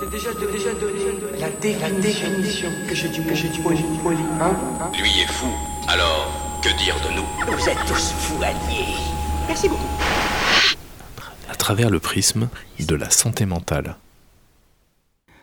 t'ai 0.00 0.06
déjà, 0.06 0.30
déjà 0.32 0.72
donné 0.74 1.00
la, 1.38 1.90
définition, 2.00 2.70
que 2.88 2.94
je 2.94 3.06
dis, 3.08 3.18
que 3.18 3.62
poli, 3.62 3.82
poli, 4.02 4.16
hein, 4.40 4.56
hein? 4.80 4.90
Lui 4.98 5.20
est 5.20 5.30
fou, 5.30 5.48
alors 5.88 6.60
que 6.62 6.70
dire 6.78 6.96
de 7.06 7.16
nous? 7.16 7.56
Vous 7.56 7.68
êtes 7.68 7.84
tous 7.86 8.12
fous 8.12 8.42
alliés. 8.42 8.94
Merci 9.46 9.68
beaucoup. 9.68 9.88
À 11.50 11.54
travers 11.54 11.90
le 11.90 12.00
prisme 12.00 12.48
de 12.78 12.94
la 12.94 13.10
santé 13.10 13.44
mentale. 13.44 13.96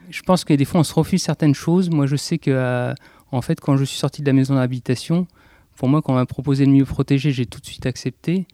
Je 0.10 0.22
pense 0.24 0.44
que 0.44 0.54
des 0.54 0.66
fois 0.66 0.80
on 0.80 0.84
se 0.84 0.94
refuse 0.94 1.22
certaines 1.22 1.56
choses. 1.56 1.90
Moi 1.90 2.08
je 2.08 2.16
sais 2.16 2.38
que 2.38 2.50
euh, 2.50 2.94
en 3.32 3.42
fait 3.42 3.60
quand 3.60 3.78
je 3.78 3.84
suis 3.84 3.98
sorti 3.98 4.22
de 4.22 4.28
la 4.28 4.34
maison 4.34 4.56
d'habitation, 4.56 5.28
pour 5.76 5.90
moi 5.90 6.02
quand 6.02 6.14
on 6.14 6.16
m'a 6.16 6.26
proposé 6.26 6.66
le 6.66 6.72
mieux 6.72 6.86
protégé, 6.86 7.32
j'ai 7.32 7.46
tout 7.46 7.60
de 7.60 7.66
suite 7.66 7.86
accepté. 7.86 8.48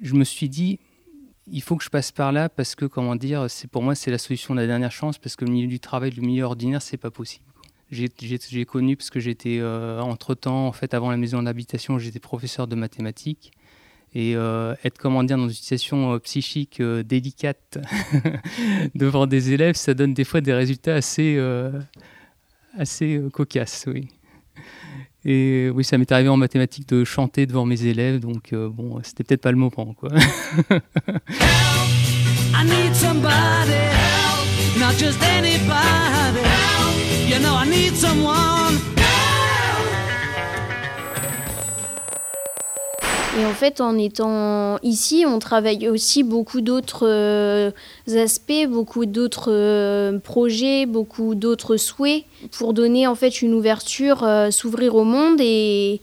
Je 0.00 0.14
me 0.14 0.24
suis 0.24 0.48
dit 0.48 0.78
il 1.50 1.62
faut 1.62 1.76
que 1.76 1.84
je 1.84 1.90
passe 1.90 2.12
par 2.12 2.32
là 2.32 2.48
parce 2.48 2.74
que, 2.74 2.84
comment 2.84 3.16
dire, 3.16 3.46
c'est 3.48 3.68
pour 3.68 3.82
moi, 3.82 3.94
c'est 3.94 4.10
la 4.10 4.18
solution 4.18 4.54
de 4.54 4.60
la 4.60 4.66
dernière 4.66 4.92
chance 4.92 5.18
parce 5.18 5.36
que 5.36 5.44
le 5.44 5.50
milieu 5.50 5.66
du 5.66 5.80
travail, 5.80 6.10
le 6.10 6.22
milieu 6.22 6.44
ordinaire, 6.44 6.82
c'est 6.82 6.96
pas 6.96 7.10
possible. 7.10 7.44
J'ai 7.90 8.64
connu 8.64 8.96
parce 8.96 9.10
que 9.10 9.20
j'étais 9.20 9.58
euh, 9.60 10.00
entre 10.00 10.34
temps, 10.34 10.66
en 10.66 10.72
fait, 10.72 10.94
avant 10.94 11.10
la 11.10 11.18
maison 11.18 11.42
d'habitation, 11.42 11.98
j'étais 11.98 12.20
professeur 12.20 12.66
de 12.66 12.74
mathématiques 12.74 13.52
et 14.14 14.34
euh, 14.34 14.74
être, 14.82 14.96
comment 14.98 15.22
dire, 15.24 15.36
dans 15.36 15.48
une 15.48 15.54
situation 15.54 16.14
euh, 16.14 16.18
psychique 16.18 16.80
délicate 16.80 17.78
devant 18.94 19.26
des 19.26 19.52
élèves, 19.52 19.74
ça 19.74 19.92
donne 19.92 20.14
des 20.14 20.24
fois 20.24 20.40
des 20.40 20.54
résultats 20.54 20.94
assez, 20.94 21.38
assez 22.78 23.20
cocasses, 23.30 23.84
oui. 23.88 24.08
Et 25.24 25.70
oui, 25.72 25.84
ça 25.84 25.98
m'est 25.98 26.10
arrivé 26.10 26.28
en 26.28 26.36
mathématiques 26.36 26.88
de 26.88 27.04
chanter 27.04 27.46
devant 27.46 27.64
mes 27.64 27.86
élèves, 27.86 28.18
donc 28.18 28.52
euh, 28.52 28.68
bon, 28.68 28.98
c'était 29.04 29.22
peut-être 29.22 29.42
pas 29.42 29.52
le 29.52 29.58
moment, 29.58 29.94
quoi. 29.94 30.10
Help, 38.64 38.91
Et 43.38 43.46
en 43.46 43.54
fait, 43.54 43.80
en 43.80 43.96
étant 43.96 44.78
ici, 44.82 45.24
on 45.26 45.38
travaille 45.38 45.88
aussi 45.88 46.22
beaucoup 46.22 46.60
d'autres 46.60 47.08
euh, 47.08 47.70
aspects, 48.14 48.66
beaucoup 48.68 49.06
d'autres 49.06 49.50
euh, 49.50 50.18
projets, 50.18 50.84
beaucoup 50.84 51.34
d'autres 51.34 51.78
souhaits 51.78 52.24
pour 52.50 52.74
donner 52.74 53.06
en 53.06 53.14
fait 53.14 53.40
une 53.40 53.54
ouverture, 53.54 54.22
euh, 54.22 54.50
s'ouvrir 54.50 54.96
au 54.96 55.04
monde 55.04 55.40
et, 55.40 56.02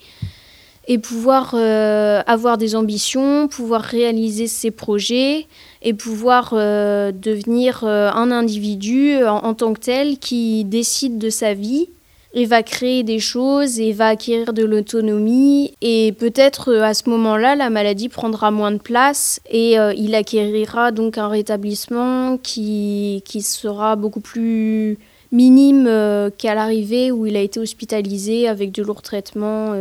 et 0.88 0.98
pouvoir 0.98 1.54
avoir 1.54 2.58
des 2.58 2.76
ambitions, 2.76 3.48
pouvoir 3.48 3.84
réaliser 3.84 4.48
ses 4.48 4.72
projets 4.72 5.46
et 5.84 5.94
pouvoir 5.94 6.56
devenir 6.56 7.84
un 7.84 8.32
individu 8.32 9.24
en 9.24 9.54
tant 9.54 9.74
que 9.74 9.82
tel 9.82 10.18
qui 10.18 10.66
décide 10.66 11.20
de 11.20 11.30
sa 11.30 11.54
vie 11.54 11.90
il 12.34 12.48
va 12.48 12.62
créer 12.62 13.04
des 13.04 13.20
choses 13.20 13.80
et 13.80 13.92
va 13.92 14.10
acquérir 14.10 14.54
de 14.54 14.64
l'autonomie 14.64 15.74
et 15.82 16.14
peut-être 16.18 16.72
euh, 16.72 16.84
à 16.84 16.94
ce 16.94 17.10
moment-là 17.10 17.56
la 17.56 17.70
maladie 17.70 18.10
prendra 18.10 18.52
moins 18.52 18.72
de 18.72 18.78
place 18.78 19.40
et 19.50 19.80
euh, 19.80 19.94
il 19.96 20.14
acquérira 20.14 20.92
donc 20.92 21.18
un 21.18 21.28
rétablissement 21.28 22.38
qui, 22.38 23.24
qui 23.26 23.42
sera 23.42 23.96
beaucoup 23.96 24.22
plus 24.22 25.00
minime 25.32 25.88
euh, 25.88 26.30
qu'à 26.36 26.54
l'arrivée 26.54 27.12
où 27.12 27.26
il 27.26 27.36
a 27.36 27.42
été 27.42 27.60
hospitalisé 27.60 28.48
avec 28.48 28.72
de 28.72 28.84
lourds 28.84 29.02
traitements 29.02 29.74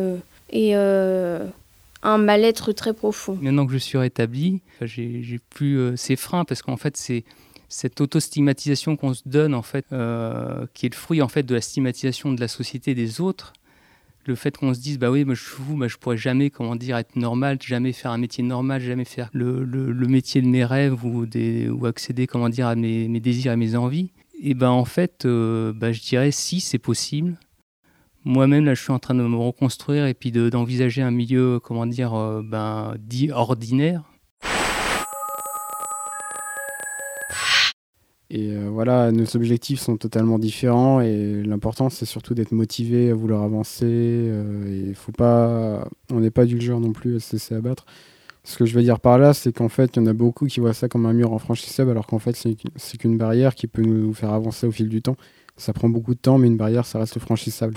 et 0.51 0.75
un 0.75 2.17
mal-être 2.17 2.73
très 2.73 2.95
profond. 2.95 3.37
Maintenant 3.43 3.67
que 3.67 3.73
je 3.73 3.79
suis 3.79 3.99
rétabli, 3.99 4.61
j'ai 4.81 5.41
plus 5.51 5.97
ces 5.97 6.17
freins 6.17 6.45
parce 6.45 6.63
qu'en 6.63 6.77
fait 6.77 6.97
c'est 6.97 7.25
cette 7.69 8.01
autostigmatisation 8.01 8.97
qu'on 8.97 9.15
se 9.15 9.23
donne, 9.27 9.55
en 9.55 9.63
fait, 9.63 9.87
euh, 9.93 10.67
qui 10.75 10.87
est 10.87 10.89
le 10.89 10.97
fruit 10.97 11.23
en 11.23 11.29
fait 11.29 11.43
de 11.43 11.55
la 11.55 11.61
stigmatisation 11.61 12.33
de 12.33 12.41
la 12.41 12.49
société 12.49 12.95
des 12.95 13.21
autres, 13.21 13.53
le 14.27 14.35
fait 14.35 14.57
qu'on 14.57 14.75
se 14.75 14.81
dise 14.81 14.99
bah 14.99 15.11
oui, 15.11 15.25
je 15.27 15.35
suis 15.35 15.99
pourrais 15.99 16.17
jamais 16.17 16.51
comment 16.51 16.77
dire 16.77 16.97
être 16.97 17.17
normal, 17.17 17.59
jamais 17.63 17.93
faire 17.93 18.11
un 18.11 18.19
métier 18.19 18.45
normal, 18.45 18.81
jamais 18.81 19.05
faire 19.05 19.31
le, 19.33 19.65
métier 20.07 20.43
de 20.43 20.47
mes 20.47 20.65
rêves 20.65 21.05
ou, 21.05 21.27
ou 21.27 21.87
accéder 21.87 22.27
comment 22.27 22.49
dire 22.49 22.67
à 22.67 22.75
mes, 22.75 23.09
mes 23.09 23.21
désirs 23.21 23.53
et 23.53 23.57
mes 23.57 23.75
envies. 23.75 24.11
Et 24.41 24.55
ben 24.55 24.71
en 24.71 24.85
fait, 24.85 25.25
euh, 25.25 25.73
bah, 25.73 25.93
je 25.93 26.01
dirais 26.01 26.31
si 26.31 26.61
c'est 26.61 26.79
possible. 26.79 27.39
Moi-même 28.25 28.65
là, 28.65 28.75
je 28.75 28.83
suis 28.83 28.93
en 28.93 28.99
train 28.99 29.15
de 29.15 29.23
me 29.23 29.37
reconstruire 29.37 30.07
et 30.07 30.15
puis 30.15 30.31
d'envisager 30.31 31.03
un 31.03 31.11
milieu 31.11 31.61
comment 31.61 31.87
dire 31.87 32.15
euh, 32.15 32.43
ben 32.45 32.95
dit 32.99 33.31
ordinaire 33.33 34.03
Et 38.31 38.51
euh, 38.51 38.69
voilà, 38.71 39.11
nos 39.11 39.25
objectifs 39.37 39.81
sont 39.81 39.97
totalement 39.97 40.39
différents 40.39 41.01
et 41.01 41.43
l'important 41.43 41.89
c'est 41.89 42.05
surtout 42.05 42.35
d'être 42.35 42.53
motivé 42.53 43.11
à 43.11 43.15
vouloir 43.15 43.43
avancer. 43.43 43.87
Euh, 43.87 44.91
et 44.91 44.95
faut 44.95 45.13
pas, 45.13 45.89
on 46.11 46.21
n'est 46.21 46.31
pas 46.31 46.45
du 46.45 46.61
genre 46.61 46.81
non 46.81 46.93
plus 46.93 47.17
à 47.17 47.21
se 47.21 47.37
laisser 47.37 47.55
abattre. 47.55 47.87
Ce 48.45 48.59
que 48.59 48.67
je 48.67 48.75
veux 48.75 48.83
dire 48.83 49.01
par 49.01 49.19
là, 49.19 49.33
c'est 49.33 49.53
qu'en 49.53 49.69
fait, 49.69 49.97
il 49.97 50.01
y 50.01 50.03
en 50.03 50.07
a 50.07 50.13
beaucoup 50.13 50.47
qui 50.47 50.61
voient 50.61 50.75
ça 50.75 50.89
comme 50.89 51.07
un 51.07 51.13
mur 51.13 51.33
infranchissable, 51.33 51.91
alors 51.91 52.07
qu'en 52.07 52.19
fait, 52.19 52.37
c'est 52.37 52.99
qu'une 52.99 53.19
barrière 53.19 53.55
qui 53.55 53.67
peut 53.67 53.83
nous 53.83 54.13
faire 54.15 54.33
avancer 54.33 54.67
au 54.67 54.73
fil 54.73 54.89
du 54.89 55.03
temps. 55.03 55.17
Ça 55.57 55.73
prend 55.73 55.89
beaucoup 55.89 56.15
de 56.15 56.21
temps, 56.21 56.39
mais 56.39 56.47
une 56.47 56.57
barrière, 56.57 56.87
ça 56.87 56.99
reste 56.99 57.19
franchissable. 57.19 57.75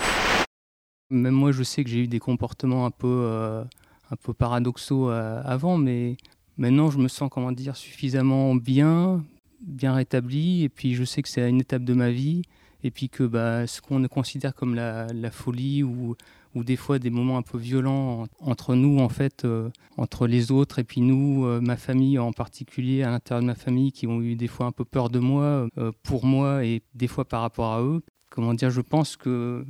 Même 1.10 1.34
moi, 1.34 1.52
je 1.52 1.62
sais 1.62 1.84
que 1.84 1.90
j'ai 1.90 1.98
eu 1.98 2.08
des 2.08 2.20
comportements 2.20 2.86
un 2.86 2.90
peu, 2.90 3.06
euh, 3.06 3.64
un 4.10 4.16
peu 4.16 4.32
paradoxaux 4.32 5.08
avant, 5.10 5.76
mais 5.76 6.16
maintenant, 6.56 6.90
je 6.90 6.98
me 6.98 7.08
sens, 7.08 7.28
comment 7.30 7.52
dire, 7.52 7.76
suffisamment 7.76 8.54
bien, 8.54 9.22
bien 9.62 9.94
rétabli. 9.94 10.64
Et 10.64 10.68
puis 10.68 10.94
je 10.94 11.04
sais 11.04 11.22
que 11.22 11.28
c'est 11.28 11.48
une 11.48 11.60
étape 11.60 11.84
de 11.84 11.94
ma 11.94 12.10
vie. 12.10 12.42
Et 12.84 12.90
puis 12.90 13.08
que 13.08 13.22
bah, 13.22 13.66
ce 13.66 13.80
qu'on 13.80 14.06
considère 14.08 14.54
comme 14.54 14.74
la, 14.74 15.30
folie 15.30 15.82
ou, 15.82 16.16
ou, 16.54 16.64
des 16.64 16.76
fois 16.76 16.98
des 16.98 17.10
moments 17.10 17.38
un 17.38 17.42
peu 17.42 17.58
violents 17.58 18.26
entre 18.40 18.74
nous, 18.74 18.98
en 18.98 19.08
fait, 19.08 19.44
euh, 19.44 19.70
entre 19.96 20.26
les 20.26 20.50
autres 20.50 20.80
et 20.80 20.84
puis 20.84 21.00
nous, 21.00 21.46
euh, 21.46 21.60
ma 21.60 21.76
famille 21.76 22.18
en 22.18 22.32
particulier, 22.32 23.02
à 23.02 23.10
l'intérieur 23.10 23.42
de 23.42 23.46
ma 23.46 23.54
famille, 23.54 23.92
qui 23.92 24.06
ont 24.06 24.20
eu 24.20 24.34
des 24.34 24.48
fois 24.48 24.66
un 24.66 24.72
peu 24.72 24.84
peur 24.84 25.10
de 25.10 25.20
moi, 25.20 25.68
euh, 25.78 25.92
pour 26.02 26.24
moi 26.24 26.64
et 26.64 26.82
des 26.94 27.06
fois 27.06 27.24
par 27.24 27.42
rapport 27.42 27.72
à 27.72 27.82
eux. 27.82 28.02
Comment 28.30 28.54
dire, 28.54 28.70
je 28.70 28.80
pense 28.80 29.16
que 29.16 29.64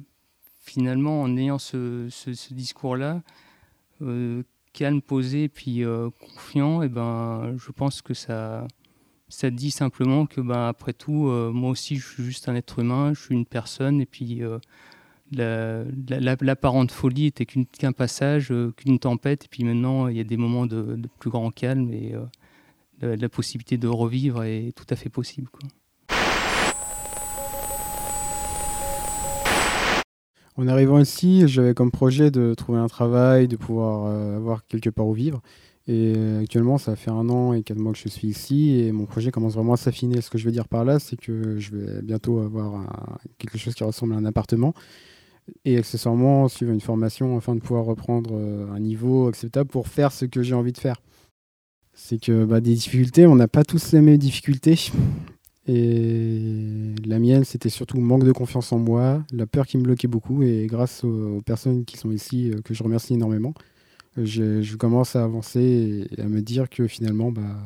finalement, 0.59 1.23
en 1.23 1.37
ayant 1.37 1.59
ce, 1.59 2.07
ce, 2.11 2.55
discours-là, 2.55 3.23
calme, 4.73 5.03
posé, 5.03 5.49
puis 5.49 5.83
confiant, 6.21 6.83
et 6.83 6.89
ben, 6.89 7.57
je 7.59 7.73
pense 7.73 8.01
que 8.01 8.15
ça, 8.15 8.67
ça 9.33 9.49
dit 9.51 9.71
simplement 9.71 10.27
que, 10.27 10.43
ben, 10.43 10.69
après 10.69 10.93
tout, 10.93 11.29
euh, 11.29 11.51
moi 11.53 11.71
aussi, 11.71 11.97
je 11.97 12.07
suis 12.07 12.23
juste 12.23 12.51
un 12.51 12.55
être 12.55 12.79
humain, 12.79 13.15
je 13.15 13.23
suis 13.23 13.35
une 13.35 13.47
personne, 13.47 14.01
et 14.03 14.07
puis 14.07 14.43
euh, 14.43 14.59
l'apparente 16.11 16.93
folie 16.93 17.27
était 17.27 17.47
qu'un 17.47 17.93
passage, 17.93 18.53
euh, 18.53 18.73
qu'une 18.77 18.99
tempête, 18.99 19.47
et 19.47 19.49
puis 19.51 19.65
maintenant, 19.65 20.09
il 20.09 20.19
y 20.19 20.21
a 20.21 20.25
des 20.25 20.37
moments 20.37 20.67
de, 20.67 21.01
plus 21.19 21.31
grand 21.31 21.51
calme, 21.51 21.91
et 21.93 22.15
la, 23.01 23.29
possibilité 23.31 23.79
de 23.79 23.89
revivre 23.89 24.45
est 24.45 24.73
tout 24.77 24.87
à 24.91 24.97
fait 24.97 25.09
possible. 25.09 25.49
En 30.57 30.69
arrivant 30.69 30.99
ici, 30.99 31.49
j'avais 31.49 31.73
comme 31.73 31.91
projet 31.91 32.31
de 32.31 32.53
trouver 32.53 32.79
un 32.79 32.89
travail, 32.89 33.49
de 33.49 33.57
pouvoir 33.57 34.07
avoir 34.37 34.67
quelque 34.67 34.91
part 34.91 35.07
où 35.07 35.15
vivre. 35.15 35.41
Et 35.89 36.15
euh, 36.17 36.43
actuellement, 36.43 36.79
ça 36.79 36.95
fait 36.95 37.11
un 37.11 37.29
an 37.29 37.53
et 37.53 37.63
quatre 37.63 37.79
mois 37.79 37.93
que 37.93 37.99
je 37.99 38.09
suis 38.09 38.29
ici 38.29 38.79
et 38.79 38.93
mon 38.93 39.05
projet 39.05 39.31
commence 39.31 39.55
vraiment 39.55 39.73
à 39.73 39.77
s'affiner. 39.77 40.21
Ce 40.21 40.31
que 40.31 40.39
je 40.39 40.45
veux 40.45 40.53
dire 40.53 40.69
par 40.69 40.85
là, 40.85 40.99
c'est 40.99 41.17
que 41.17 41.59
je 41.59 41.75
vais 41.75 42.03
bientôt 42.03 42.39
avoir 42.39 43.19
quelque 43.39 43.59
chose 43.59 43.75
qui 43.75 43.83
ressemble 43.83 44.15
à 44.15 44.17
un 44.17 44.25
appartement 44.25 44.75
et 45.65 45.77
accessoirement 45.77 46.49
suivre 46.49 46.73
une 46.73 46.81
formation 46.81 47.37
afin 47.37 47.55
de 47.55 47.61
pouvoir 47.61 47.85
reprendre 47.85 48.31
euh, 48.35 48.73
un 48.73 48.81
niveau 48.81 49.29
acceptable 49.29 49.71
pour 49.71 49.89
faire 49.89 50.13
ce 50.13 50.25
que 50.25 50.43
j'ai 50.43 50.55
envie 50.55 50.73
de 50.73 50.79
faire. 50.79 50.97
C'est 51.95 52.21
que 52.21 52.45
bah, 52.45 52.61
des 52.61 52.75
difficultés, 52.75 53.27
on 53.27 53.37
n'a 53.37 53.49
pas 53.49 53.65
tous 53.65 53.93
les 53.93 54.01
mêmes 54.01 54.19
difficultés. 54.19 54.91
Et 55.69 56.95
la 57.05 57.19
mienne, 57.19 57.45
c'était 57.45 57.69
surtout 57.69 58.01
manque 58.01 58.25
de 58.25 58.33
confiance 58.33 58.73
en 58.73 58.79
moi, 58.79 59.25
la 59.33 59.47
peur 59.47 59.67
qui 59.67 59.79
me 59.79 59.83
bloquait 59.83 60.09
beaucoup. 60.09 60.43
Et 60.43 60.67
grâce 60.67 61.05
aux 61.05 61.41
personnes 61.45 61.85
qui 61.85 61.97
sont 61.97 62.11
ici, 62.11 62.51
euh, 62.51 62.61
que 62.63 62.75
je 62.75 62.83
remercie 62.83 63.15
énormément, 63.15 63.55
je, 64.17 64.77
commence 64.77 65.17
à 65.17 65.25
avancer 65.25 66.07
et 66.11 66.21
à 66.21 66.27
me 66.27 66.41
dire 66.41 66.69
que 66.69 66.87
finalement, 66.87 67.33
bah, 67.33 67.57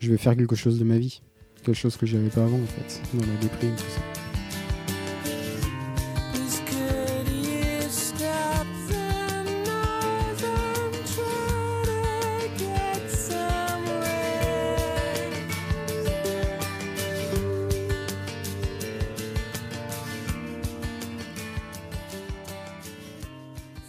je 0.00 0.10
vais 0.10 0.18
faire 0.18 0.36
quelque 0.36 0.56
chose 0.56 0.78
de 0.78 0.84
ma 0.84 0.98
vie. 0.98 1.22
Quelque 1.62 1.74
chose 1.74 1.96
que 1.96 2.06
je 2.06 2.16
n'avais 2.16 2.30
pas 2.30 2.44
avant, 2.44 2.58
en 2.58 2.66
fait, 2.66 3.00
dans 3.14 3.26
la 3.26 3.40
déprime, 3.40 3.74
tout 3.74 3.82
ça. 3.90 4.27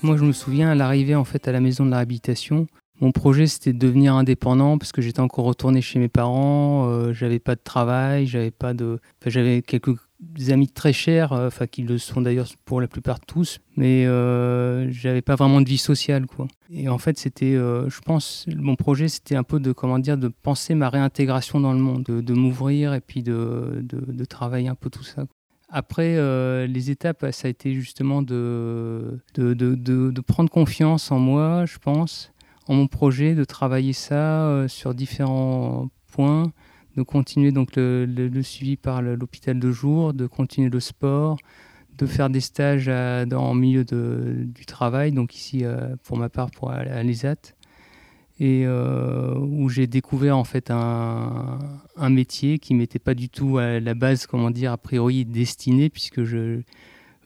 Moi, 0.01 0.17
je 0.17 0.23
me 0.23 0.31
souviens 0.31 0.69
à 0.69 0.75
l'arrivée 0.75 1.15
en 1.15 1.25
fait 1.25 1.47
à 1.47 1.51
la 1.51 1.59
maison 1.59 1.85
de 1.85 1.91
la 1.91 1.97
réhabilitation. 1.97 2.67
Mon 3.01 3.11
projet, 3.11 3.47
c'était 3.47 3.73
de 3.73 3.79
devenir 3.79 4.15
indépendant 4.15 4.77
parce 4.77 4.91
que 4.91 5.01
j'étais 5.01 5.21
encore 5.21 5.45
retourné 5.45 5.81
chez 5.81 5.99
mes 5.99 6.09
parents. 6.09 6.89
Euh, 6.89 7.13
j'avais 7.13 7.39
pas 7.39 7.55
de 7.55 7.61
travail, 7.63 8.27
j'avais 8.27 8.51
pas 8.51 8.73
de, 8.73 8.99
j'avais 9.25 9.61
quelques 9.61 9.95
amis 10.49 10.67
très 10.67 10.93
chers, 10.93 11.33
euh, 11.33 11.47
enfin 11.47 11.67
qui 11.67 11.83
le 11.83 11.97
sont 11.97 12.21
d'ailleurs 12.21 12.47
pour 12.65 12.81
la 12.81 12.87
plupart 12.87 13.19
tous, 13.19 13.59
mais 13.77 14.05
euh, 14.05 14.89
j'avais 14.91 15.21
pas 15.21 15.35
vraiment 15.35 15.61
de 15.61 15.69
vie 15.69 15.77
sociale, 15.77 16.25
quoi. 16.25 16.47
Et 16.71 16.89
en 16.89 16.97
fait, 16.97 17.17
c'était, 17.17 17.55
euh, 17.55 17.89
je 17.89 17.99
pense, 18.01 18.45
mon 18.47 18.75
projet, 18.75 19.07
c'était 19.07 19.35
un 19.35 19.43
peu 19.43 19.59
de, 19.59 19.71
comment 19.71 19.99
dire, 19.99 20.17
de 20.17 20.27
penser 20.27 20.75
ma 20.75 20.89
réintégration 20.89 21.59
dans 21.59 21.73
le 21.73 21.79
monde, 21.79 22.03
de, 22.03 22.33
m'ouvrir 22.33 22.93
et 22.93 23.01
puis 23.01 23.23
de, 23.23 23.79
de, 23.81 23.99
de, 24.11 24.25
travailler 24.25 24.67
un 24.67 24.75
peu 24.75 24.89
tout 24.89 25.03
ça. 25.03 25.25
Après, 25.69 26.15
les 26.67 26.91
étapes, 26.91 27.25
ça 27.31 27.47
a 27.47 27.51
été 27.51 27.73
justement 27.73 28.21
de, 28.21 29.21
prendre 30.25 30.49
confiance 30.49 31.11
en 31.11 31.19
moi, 31.19 31.65
je 31.65 31.77
pense 31.77 32.31
mon 32.73 32.87
projet, 32.87 33.35
de 33.35 33.43
travailler 33.43 33.93
ça 33.93 34.47
euh, 34.47 34.67
sur 34.67 34.93
différents 34.93 35.89
points, 36.07 36.51
de 36.95 37.03
continuer 37.03 37.51
donc 37.51 37.71
le, 37.75 38.41
suivi 38.41 38.77
par 38.77 39.01
l'hôpital 39.01 39.59
de 39.59 39.71
jour, 39.71 40.13
de 40.13 40.27
continuer 40.27 40.69
le 40.69 40.79
sport, 40.79 41.37
de 41.97 42.05
faire 42.05 42.29
des 42.29 42.39
stages 42.39 42.87
dans, 42.87 43.53
le 43.53 43.59
milieu 43.59 43.83
du 43.83 44.65
travail, 44.65 45.11
donc 45.11 45.35
ici 45.35 45.65
euh, 45.65 45.95
pour 46.03 46.17
ma 46.17 46.29
part 46.29 46.51
pour 46.51 46.71
à, 46.71 47.03
l'ESAT, 47.03 47.53
et 48.39 48.63
euh, 48.65 49.35
où 49.37 49.69
j'ai 49.69 49.87
découvert 49.87 50.37
en 50.37 50.43
fait 50.43 50.71
un, 50.71 51.59
métier 52.09 52.59
qui 52.59 52.73
m'était 52.73 52.99
pas 52.99 53.13
du 53.13 53.29
tout 53.29 53.57
à 53.57 53.79
la 53.79 53.93
base, 53.93 54.25
comment 54.27 54.51
dire, 54.51 54.71
a 54.71 54.77
priori 54.77 55.25
destiné, 55.25 55.89
puisque 55.89 56.23
je 56.23 56.61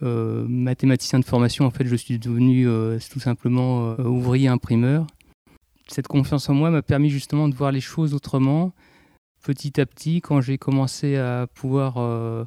mathématicien 0.01 1.17
de 1.19 1.23
formation, 1.23 1.65
en 1.65 1.71
fait, 1.71 1.87
je 1.87 1.95
suis 1.95 2.19
devenu 2.19 2.67
tout 3.09 3.21
simplement 3.21 3.95
ouvrier 3.99 4.49
imprimeur 4.49 5.07
cette 5.87 6.07
confiance 6.07 6.49
en 6.49 6.53
moi 6.53 6.71
m'a 6.71 6.81
permis 6.81 7.09
justement 7.09 7.49
de 7.49 7.55
voir 7.55 7.71
les 7.71 7.81
choses 7.81 8.13
autrement. 8.13 8.73
Petit 9.41 9.79
à 9.79 9.85
petit, 9.85 10.21
quand 10.21 10.41
j'ai 10.41 10.57
commencé 10.57 11.17
à 11.17 11.47
pouvoir 11.53 11.97
euh, 11.97 12.45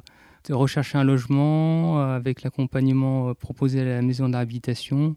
rechercher 0.49 0.97
un 0.97 1.03
logement 1.03 1.99
euh, 1.99 2.15
avec 2.15 2.41
l'accompagnement 2.41 3.29
euh, 3.29 3.33
proposé 3.33 3.81
à 3.81 3.85
la 3.85 4.01
maison 4.01 4.29
d'habitation, 4.29 5.15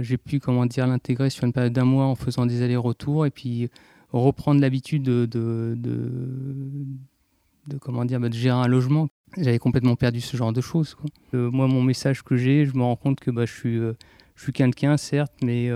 j'ai 0.00 0.16
pu 0.16 0.38
comment 0.40 0.66
dire 0.66 0.86
l'intégrer 0.86 1.30
sur 1.30 1.44
une 1.44 1.52
période 1.52 1.72
d'un 1.72 1.84
mois 1.84 2.06
en 2.06 2.14
faisant 2.14 2.46
des 2.46 2.62
allers-retours 2.62 3.26
et 3.26 3.30
puis 3.30 3.68
reprendre 4.12 4.60
l'habitude 4.60 5.02
de, 5.02 5.26
de, 5.26 5.74
de, 7.66 7.78
comment 7.78 8.04
dire 8.04 8.20
bah, 8.20 8.28
de 8.28 8.34
gérer 8.34 8.56
un 8.56 8.68
logement. 8.68 9.08
J'avais 9.36 9.58
complètement 9.58 9.96
perdu 9.96 10.20
ce 10.20 10.36
genre 10.36 10.52
de 10.52 10.60
choses. 10.60 10.96
moi, 11.32 11.66
mon 11.66 11.82
message 11.82 12.22
que 12.22 12.36
j'ai, 12.36 12.64
je 12.64 12.74
me 12.74 12.82
rends 12.82 12.96
compte 12.96 13.18
que 13.18 13.30
bah, 13.30 13.44
je 13.44 13.52
suis, 13.52 13.76
je 13.76 14.42
suis 14.42 14.52
quelqu'un, 14.52 14.96
certes, 14.96 15.34
mais 15.42 15.70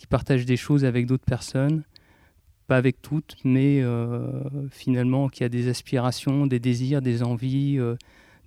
qui 0.00 0.06
partagent 0.06 0.46
des 0.46 0.56
choses 0.56 0.86
avec 0.86 1.06
d'autres 1.06 1.26
personnes, 1.26 1.84
pas 2.66 2.78
avec 2.78 3.02
toutes, 3.02 3.36
mais 3.44 3.82
euh, 3.82 4.42
finalement 4.70 5.28
qui 5.28 5.44
a 5.44 5.50
des 5.50 5.68
aspirations, 5.68 6.46
des 6.46 6.58
désirs, 6.58 7.02
des 7.02 7.22
envies, 7.22 7.78
euh, 7.78 7.96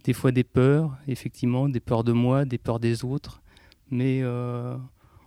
des 0.03 0.13
fois 0.13 0.31
des 0.31 0.43
peurs, 0.43 0.97
effectivement, 1.07 1.69
des 1.69 1.79
peurs 1.79 2.03
de 2.03 2.11
moi, 2.11 2.43
des 2.43 2.57
peurs 2.57 2.79
des 2.79 3.05
autres, 3.05 3.42
mais 3.91 4.19
euh, 4.21 4.75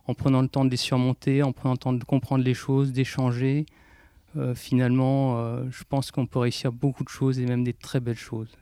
en 0.06 0.14
prenant 0.14 0.42
le 0.42 0.48
temps 0.48 0.64
de 0.64 0.70
les 0.70 0.76
surmonter, 0.76 1.42
en 1.42 1.52
prenant 1.52 1.72
le 1.72 1.78
temps 1.78 1.92
de 1.92 2.04
comprendre 2.04 2.44
les 2.44 2.54
choses, 2.54 2.92
d'échanger, 2.92 3.66
finalement, 4.54 5.64
je 5.70 5.82
pense 5.88 6.10
qu'on 6.10 6.26
peut 6.26 6.38
réussir 6.38 6.70
beaucoup 6.70 7.04
de 7.04 7.08
choses 7.08 7.38
et 7.38 7.46
même 7.46 7.64
des 7.64 7.72
très 7.72 8.00
belles 8.00 8.18
choses. 8.18 8.54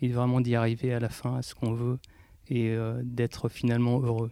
Et 0.00 0.08
vraiment 0.08 0.40
d'y 0.40 0.54
arriver 0.54 0.94
à 0.94 1.00
la 1.00 1.08
fin 1.08 1.34
à 1.34 1.42
ce 1.42 1.56
qu'on 1.56 1.72
veut 1.72 1.98
et 2.48 2.76
d'être 3.02 3.48
finalement 3.48 3.98
heureux. 4.00 4.30